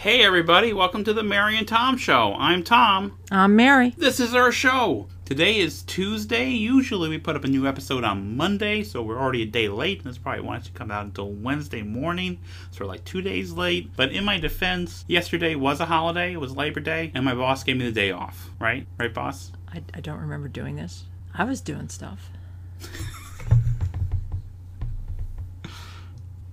[0.00, 2.32] Hey, everybody, welcome to the Mary and Tom Show.
[2.38, 3.18] I'm Tom.
[3.32, 3.94] I'm Mary.
[3.98, 5.08] This is our show.
[5.24, 6.50] Today is Tuesday.
[6.50, 9.98] Usually we put up a new episode on Monday, so we're already a day late.
[9.98, 12.38] And this probably won't actually come out until Wednesday morning,
[12.70, 13.90] so we're like two days late.
[13.96, 16.34] But in my defense, yesterday was a holiday.
[16.34, 18.50] It was Labor Day, and my boss gave me the day off.
[18.60, 18.86] Right?
[19.00, 19.50] Right, boss?
[19.66, 21.06] I, I don't remember doing this.
[21.34, 22.30] I was doing stuff.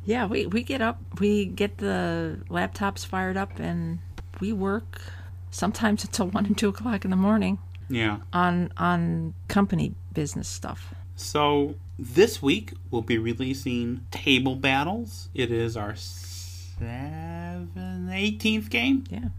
[0.06, 4.00] Yeah, we, we get up, we get the laptops fired up, and
[4.40, 5.02] we work
[5.52, 7.58] sometimes until 1 and 2 o'clock in the morning
[7.90, 8.18] Yeah.
[8.34, 10.94] on on company business stuff.
[11.16, 15.30] So this week we'll be releasing Table Battles.
[15.34, 19.06] It is our seven eighteenth game.
[19.10, 19.30] Yeah.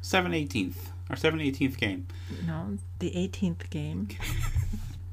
[0.00, 0.90] Seven eighteenth.
[1.10, 2.06] Our seven eighteenth game.
[2.46, 4.08] No, the 18th game.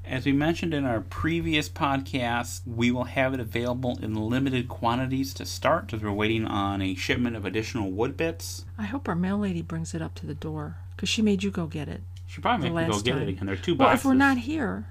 [0.07, 5.33] As we mentioned in our previous podcast, we will have it available in limited quantities
[5.33, 8.63] to start because we're waiting on a shipment of additional wood bits.
[8.77, 11.51] I hope our mail lady brings it up to the door because she made you
[11.51, 12.01] go get it.
[12.25, 13.21] She probably The make me go get time.
[13.23, 13.45] it again.
[13.47, 13.79] There are two boxes.
[13.79, 14.87] Well, if we're not here,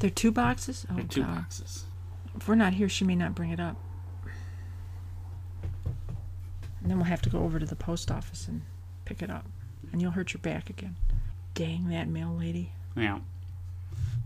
[0.00, 0.86] there are two boxes.
[0.90, 1.34] Oh There are two God!
[1.36, 1.84] boxes.
[2.36, 3.76] If we're not here, she may not bring it up.
[6.82, 8.60] And then we'll have to go over to the post office and
[9.06, 9.46] pick it up.
[9.92, 10.96] And you'll hurt your back again.
[11.54, 12.72] Dang that mail lady.
[12.96, 13.20] Yeah.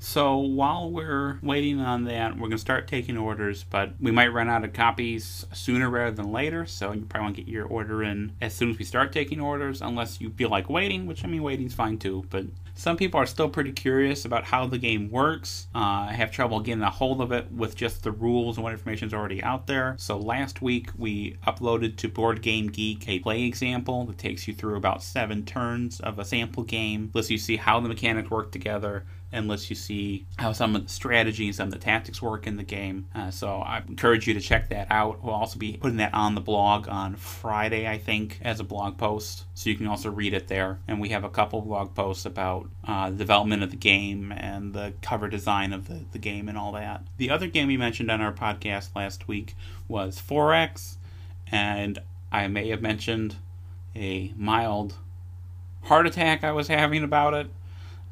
[0.01, 4.33] So while we're waiting on that, we're going to start taking orders, but we might
[4.33, 6.67] run out of copies sooner rather than later.
[6.67, 9.41] So you probably want to get your order in as soon as we start taking
[9.41, 12.25] orders, unless you feel like waiting, which I mean, waiting's fine too.
[12.31, 12.47] But
[12.79, 15.67] some people are still pretty curious about how the game works.
[15.75, 18.73] Uh, I have trouble getting a hold of it with just the rules and what
[18.73, 19.97] information is already out there.
[19.99, 24.55] So last week we uploaded to Board Game Geek a play example that takes you
[24.55, 28.53] through about seven turns of a sample game, lets you see how the mechanics work
[28.53, 32.23] together and lets you see how some of the strategy and some of the tactics
[32.23, 33.07] work in the game.
[33.15, 35.23] Uh, so I encourage you to check that out.
[35.23, 38.97] We'll also be putting that on the blog on Friday, I think, as a blog
[38.97, 39.45] post.
[39.55, 40.79] So you can also read it there.
[40.89, 44.73] And we have a couple blog posts about uh, the development of the game and
[44.73, 47.05] the cover design of the, the game and all that.
[47.19, 49.55] The other game we mentioned on our podcast last week
[49.89, 50.97] was For-Ex.
[51.51, 51.99] And
[52.33, 53.37] I may have mentioned
[53.95, 54.95] a mild
[55.83, 57.51] heart attack I was having about it.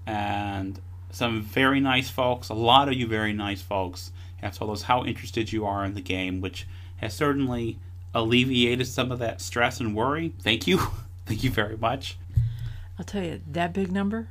[0.07, 0.81] And
[1.11, 5.05] some very nice folks, a lot of you very nice folks, have told us how
[5.05, 7.79] interested you are in the game, which has certainly
[8.15, 10.33] alleviated some of that stress and worry.
[10.41, 10.79] Thank you.
[11.27, 12.19] Thank you very much.
[12.99, 14.29] I'll tell you, that big number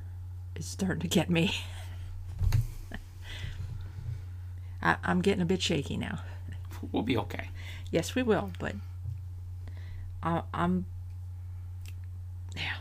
[0.56, 1.56] is starting to get me.
[4.82, 6.20] I, I'm getting a bit shaky now.
[6.92, 7.50] We'll be okay.
[7.92, 8.76] Yes, we will, but
[10.24, 10.86] I, I'm.
[12.56, 12.76] Yeah.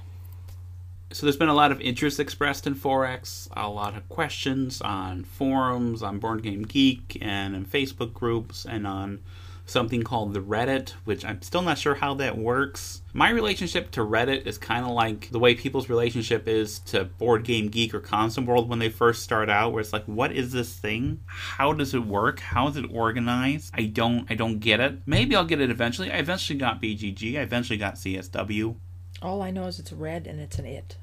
[1.14, 5.22] So there's been a lot of interest expressed in For-Ex, a lot of questions on
[5.22, 9.20] forums, on Board Game Geek, and in Facebook groups, and on
[9.64, 13.02] something called the Reddit, which I'm still not sure how that works.
[13.12, 17.44] My relationship to Reddit is kind of like the way people's relationship is to Board
[17.44, 20.74] Game Geek or ConsimWorld when they first start out, where it's like, what is this
[20.74, 21.20] thing?
[21.26, 22.40] How does it work?
[22.40, 23.70] How is it organized?
[23.72, 24.98] I don't, I don't get it.
[25.06, 26.10] Maybe I'll get it eventually.
[26.10, 27.38] I eventually got BGG.
[27.38, 28.74] I eventually got CSW.
[29.22, 30.96] All I know is it's red and it's an it.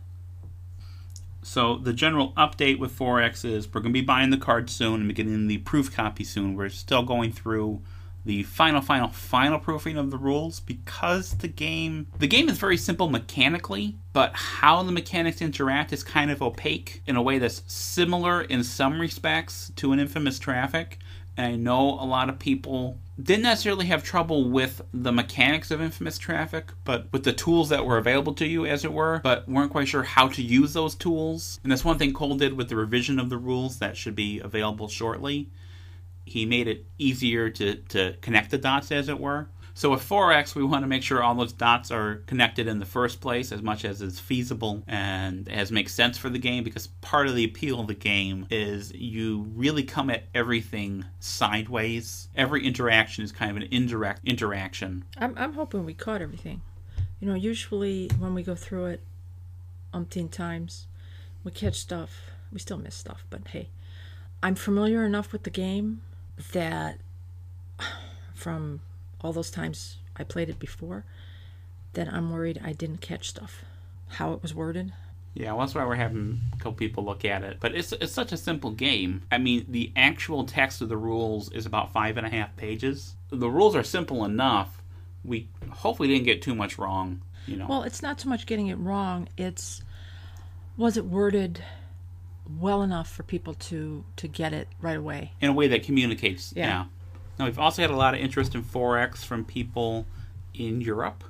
[1.44, 5.02] So the general update with For-Ex is we're going to be buying the card soon
[5.02, 6.56] and getting the proof copy soon.
[6.56, 7.82] We're still going through
[8.24, 12.78] the final, final, final proofing of the rules because the game the game is very
[12.78, 17.64] simple mechanically, but how the mechanics interact is kind of opaque in a way that's
[17.66, 21.00] similar in some respects to an infamous traffic.
[21.42, 25.82] And I know a lot of people didn't necessarily have trouble with the mechanics of
[25.82, 29.50] infamous traffic, but with the tools that were available to you, as it were, but
[29.50, 31.60] weren't quite sure how to use those tools.
[31.64, 34.40] And that's one thing Cole did with the revision of the rules that should be
[34.40, 35.50] available shortly.
[36.26, 39.48] He made it easier to, to connect the dots, as it were.
[39.82, 42.86] So with For-Ex, we want to make sure all those dots are connected in the
[42.86, 46.86] first place as much as is feasible and as makes sense for the game because
[46.86, 52.28] part of the appeal of the game is you really come at everything sideways.
[52.36, 55.04] Every interaction is kind of an indirect interaction.
[55.18, 56.62] I'm, I'm hoping we caught everything.
[57.20, 59.02] You know, usually when we go through it
[59.96, 60.86] umpteen times,
[61.44, 62.30] we catch stuff.
[62.54, 63.70] We still miss stuff, but hey.
[64.44, 66.02] I'm familiar enough with the game
[66.52, 67.00] that
[68.36, 68.82] from
[69.22, 71.06] all those times I played it before,
[71.94, 73.64] that I'm worried I didn't catch stuff.
[74.08, 74.94] How it was worded.
[75.34, 77.58] Yeah, well, that's why we're having a couple people look at it.
[77.62, 79.24] But it's it's such a simple game.
[79.32, 83.16] I mean, the actual text of the rules is about five and a half pages.
[83.30, 84.82] The rules are simple enough.
[85.24, 87.22] We hopefully didn't get too much wrong.
[87.48, 87.68] You know.
[87.68, 89.82] Well, it's not so much getting it wrong, it's
[90.78, 91.64] was it worded
[92.60, 95.32] well enough for people to to get it right away.
[95.40, 96.54] in a way that communicates.
[96.56, 96.68] Yeah.
[96.68, 96.86] Yeah.
[97.40, 100.06] Now we've also had a lot of interest in For-Ex from people
[100.54, 101.24] in Europe.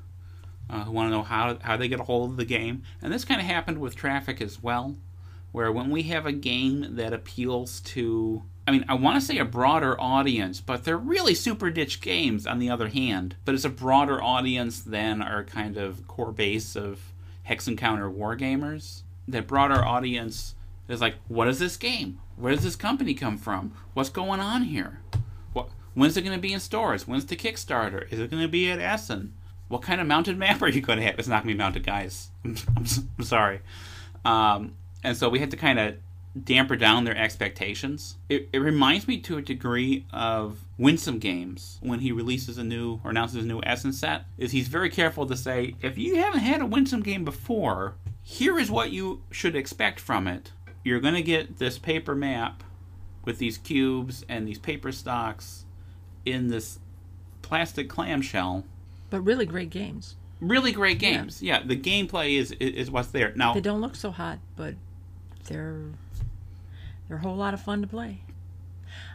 [0.69, 2.83] uh, who want to know how how they get a hold of the game.
[3.01, 4.95] And this kind of happened with Traffic as well,
[5.51, 9.38] where when we have a game that appeals to I mean, I want to say
[9.39, 13.36] a broader audience, but they're really super niche games on the other hand.
[13.44, 17.12] But it's a broader audience than our kind of core base of
[17.44, 19.01] Hex and counter wargamers.
[19.27, 20.53] That broader audience
[20.88, 22.19] is like, what is this game?
[22.36, 23.74] Where does this company come from?
[23.94, 25.00] What's going on here?
[25.93, 27.07] When's it going to be in stores?
[27.07, 28.11] When's the Kickstarter?
[28.11, 29.33] Is it going to be at Essen?
[29.67, 31.19] What kind of mounted map are you going to have?
[31.19, 32.29] It's not going to be mounted, guys.
[32.45, 33.61] I'm sorry.
[34.23, 35.95] Um, and so we had to kind of
[36.43, 38.17] damper down their expectations.
[38.29, 43.01] It, it reminds me to a degree of Winsome Games when he releases a new
[43.03, 44.25] or announces a new Essen set.
[44.38, 48.57] Is he's very careful to say if you haven't had a Winsome game before, here
[48.57, 50.51] is what you should expect from it.
[50.83, 52.63] You're going to get this paper map
[53.25, 55.65] with these cubes and these paper stocks
[56.25, 56.79] in this
[57.41, 58.63] plastic clamshell.
[59.09, 60.15] But really great games.
[60.39, 61.41] Really great games.
[61.41, 63.33] Yeah, yeah the gameplay is, is what's there.
[63.35, 64.75] Now they don't look so hot, but
[65.45, 65.81] they're
[67.07, 68.21] they're a whole lot of fun to play.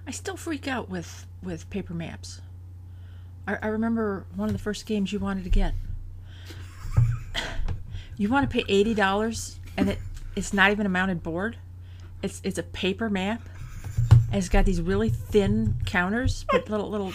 [0.07, 2.41] I still freak out with with paper maps.
[3.47, 5.75] I, I remember one of the first games you wanted to get.
[8.17, 9.99] you want to pay eighty dollars, and it
[10.37, 11.57] it's not even a mounted board.
[12.23, 13.43] It's it's a paper map.
[14.33, 17.13] It's got these really thin counters with little little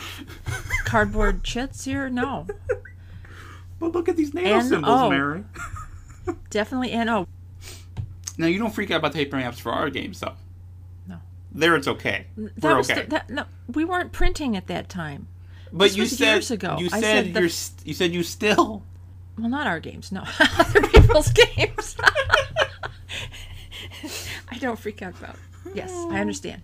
[0.85, 2.09] cardboard chits here.
[2.09, 2.47] No.
[3.79, 5.09] But look at these NATO symbols, oh.
[5.09, 5.43] Mary.
[6.49, 7.21] Definitely NO.
[7.21, 8.03] Oh.
[8.37, 10.33] Now you don't freak out about paper maps for our games, though.
[11.07, 11.17] No.
[11.51, 12.27] There, it's okay.
[12.37, 13.01] That We're was okay.
[13.03, 15.27] the- that, no, we weren't printing at that time.
[15.73, 16.77] but this you said years ago.
[16.79, 18.83] you said, said the- you're st- you said you still.
[19.37, 20.11] Well, not our games.
[20.11, 20.23] No,
[20.59, 21.95] other people's games.
[24.49, 25.35] I don't freak out about.
[25.73, 26.11] Yes, I oh.
[26.11, 26.61] understand.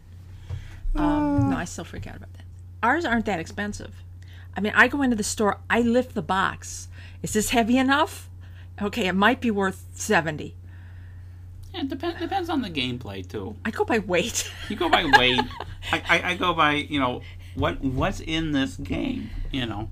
[0.95, 2.45] Um, no, I still freak out about that.
[2.83, 3.95] Ours aren't that expensive.
[4.55, 6.87] I mean, I go into the store, I lift the box.
[7.21, 8.29] Is this heavy enough?
[8.81, 10.55] Okay, it might be worth seventy.
[11.73, 13.55] Yeah, it depends depends on the gameplay too.
[13.65, 14.51] I go by weight.
[14.69, 15.41] You go by weight.
[15.91, 17.21] I, I, I go by you know
[17.55, 19.29] what what's in this game.
[19.51, 19.89] You know.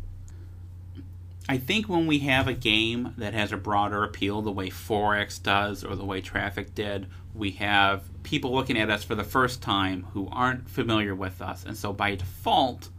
[1.47, 5.38] I think when we have a game that has a broader appeal, the way For-Ex
[5.38, 7.06] does or the way Traffic did,
[7.36, 11.63] we have people looking at us for the first time who aren't familiar with us,
[11.63, 12.89] and so by default,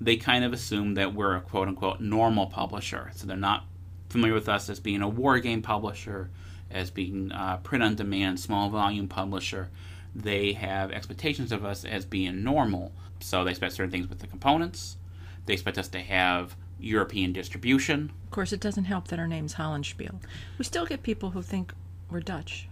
[0.00, 3.10] they kind of assume that we're a quote unquote normal publisher.
[3.16, 3.64] So they're not
[4.08, 6.30] familiar with us as being a war game publisher,
[6.70, 7.32] as being
[7.64, 9.68] print on demand, small volume publisher.
[10.14, 12.92] They have expectations of us as being normal.
[13.20, 14.96] So they expect certain things with the components.
[15.46, 18.10] They expect us to have European distribution.
[18.24, 20.20] Of course, it doesn't help that our name's Hollandspiel.
[20.58, 21.74] We still get people who think
[22.10, 22.69] we're Dutch.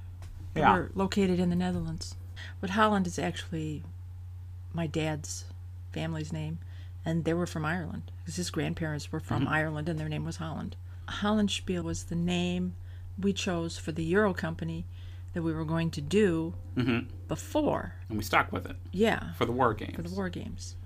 [0.54, 0.72] That Yeah.
[0.72, 2.14] We're located in the Netherlands.
[2.60, 3.82] But Holland is actually
[4.72, 5.44] my dad's
[5.92, 6.58] family's name,
[7.04, 10.36] and they were from Ireland because his grandparents were from Ireland and their name was
[10.36, 10.76] Holland.
[11.08, 12.74] Hollandspiel was the name
[13.18, 14.84] we chose for the Euro company
[15.32, 17.08] that we were going to do Mm-hmm.
[17.26, 17.94] before.
[18.08, 19.96] And we stuck with it Yeah, for the war games.
[19.96, 20.76] for the war games.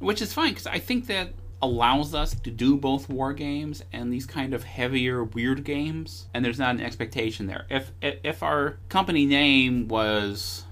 [0.00, 4.12] which is fine because I think that allows us to do both war games and
[4.12, 8.78] these kind of heavier weird games and there's not an expectation there if if our
[8.88, 10.64] company name was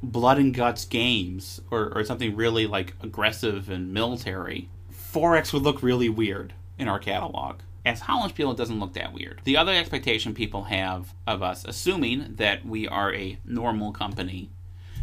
[0.00, 5.82] blood and guts games or, or something really like aggressive and military For-Ex would look
[5.82, 9.40] really weird in our catalog as Hollandspiel, it doesn't look that weird.
[9.44, 14.50] The other expectation people have of us, assuming that we are a normal company,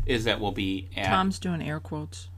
[0.05, 2.29] is that we'll be at Tom's doing air quotes.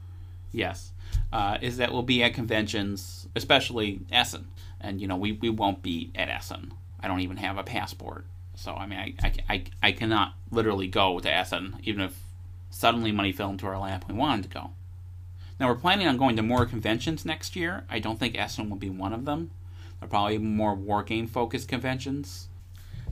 [0.52, 0.92] Yes,
[1.32, 4.48] uh, is that we'll be at conventions, especially Essen,
[4.80, 6.72] and you know we, we won't be at Essen.
[7.00, 8.24] I don't even have a passport,
[8.54, 12.22] so I mean I, I, I, I cannot literally go to Essen, even if
[12.70, 14.70] suddenly money fell into our lap we wanted to go.
[15.58, 17.84] Now we're planning on going to more conventions next year.
[17.90, 19.50] I don't think Essen will be one of them.
[19.98, 22.48] They're probably more war game focused conventions.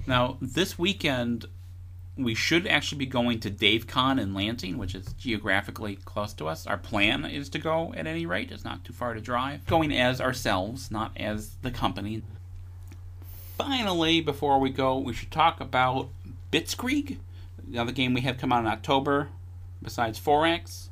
[0.06, 1.46] Now this weekend
[2.16, 6.66] we should actually be going to DaveCon in Lansing, which is geographically close to us.
[6.66, 8.50] Our plan is to go at any rate.
[8.50, 9.66] It's not too far to drive.
[9.66, 12.22] Going as ourselves, not as the company.
[13.58, 16.08] Finally, before we go, we should talk about
[16.52, 17.18] Bitskrieg,
[17.66, 19.28] the other game we have come out in October,
[19.82, 20.90] besides For-Ex.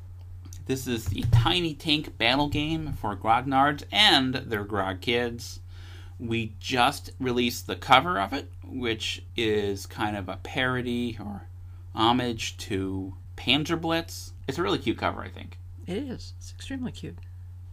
[0.66, 5.60] This is the tiny tank battle game for grognards and their grog kids.
[6.18, 11.48] We just released the cover of it, which is kind of a parody or
[11.94, 14.32] homage to Panzer Blitz.
[14.46, 15.58] It's a really cute cover, I think.
[15.86, 16.34] It is.
[16.38, 17.18] It's extremely cute.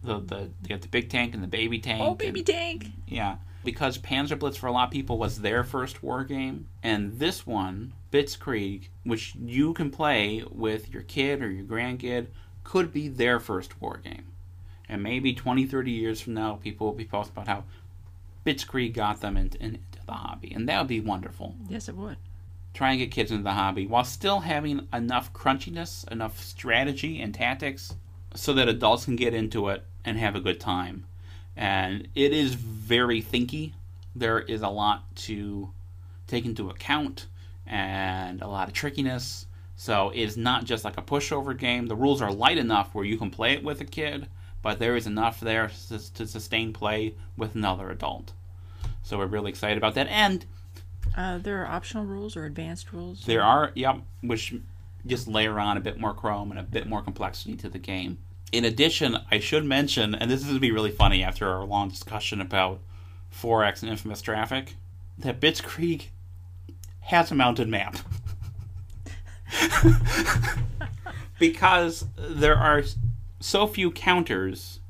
[0.02, 2.02] The the they got the big tank and the baby tank.
[2.02, 2.86] Oh, baby and- tank!
[3.06, 7.18] yeah, because Panzer Blitz for a lot of people was their first war game, and
[7.20, 12.26] this one, Bitskrieg, which you can play with your kid or your grandkid,
[12.64, 14.24] could be their first war game.
[14.88, 17.64] And maybe 20, 30 years from now, people will be posting about how
[18.44, 21.54] Bitskrieg got them into, into the hobby, and that would be wonderful.
[21.68, 22.16] Yes, it would.
[22.74, 27.34] Try and get kids into the hobby while still having enough crunchiness, enough strategy and
[27.34, 27.94] tactics,
[28.34, 31.04] so that adults can get into it and have a good time.
[31.56, 33.72] And it is very thinky.
[34.16, 35.70] There is a lot to
[36.26, 37.26] take into account
[37.66, 39.46] and a lot of trickiness.
[39.76, 41.86] So it's not just like a pushover game.
[41.86, 44.28] The rules are light enough where you can play it with a kid,
[44.62, 48.32] but there is enough there to, sustain play with another adult.
[49.02, 50.06] So we're really excited about that.
[50.08, 50.46] And
[51.16, 53.24] Uh, there are optional rules or advanced rules.
[53.26, 54.54] there are, yep, which
[55.04, 58.18] just layer on a bit more chrome and a bit more complexity to the game.
[58.52, 61.64] In addition, I should mention, and this is going to be really funny after our
[61.64, 62.80] long discussion about
[63.30, 64.76] For-Ex and Infamous Traffic,
[65.18, 66.04] that Bitskrieg
[67.00, 67.96] has a mounted map.
[71.38, 72.84] because there are
[73.44, 74.80] so few counters,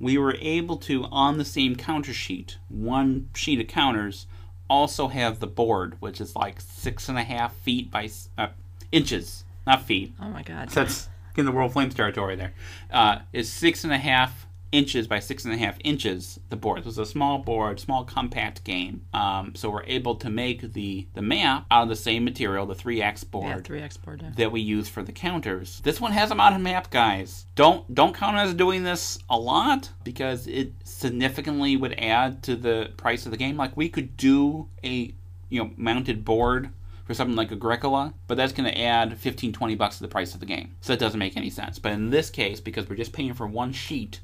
[0.00, 4.26] we were able to, on the same counter sheet, one sheet of counters,
[4.68, 8.48] also have the board, which is like six and a half feet by uh,
[8.92, 10.12] inches, not feet.
[10.20, 10.70] Oh my god.
[10.70, 12.52] So that's in the World Flames territory there.
[12.90, 14.46] Uh, is six and a half
[14.76, 16.38] inches by six and a half inches.
[16.50, 16.78] The board.
[16.80, 19.02] It was a small board, small compact game.
[19.12, 22.74] Um, so we're able to make the the map out of the same material, the
[22.74, 24.22] 3x board yeah, three X board.
[24.22, 24.30] Yeah.
[24.36, 25.80] that we use for the counters.
[25.80, 27.46] This one has a mounted map, guys.
[27.54, 32.90] Don't don't count us doing this a lot because it significantly would add to the
[32.96, 33.56] price of the game.
[33.56, 35.14] Like we could do a
[35.48, 36.70] you know mounted board
[37.06, 40.34] for something like Agricola, but that's going to add 15 20 bucks to the price
[40.34, 40.74] of the game.
[40.80, 41.78] So that doesn't make any sense.
[41.78, 44.20] But in this case because we're just paying for one sheet,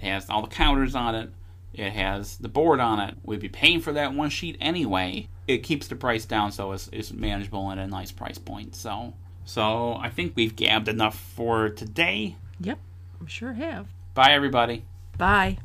[0.00, 1.30] it has all the counters on it.
[1.74, 3.14] It has the board on it.
[3.22, 5.28] We'd be paying for that one sheet anyway.
[5.46, 8.74] It keeps the price down so it's, it's manageable at a nice price point.
[8.74, 9.14] So,
[9.44, 12.36] so I think we've gabbed enough for today.
[12.60, 12.78] Yep.
[13.20, 13.88] We sure have.
[14.14, 14.84] Bye, everybody.
[15.16, 15.58] Bye.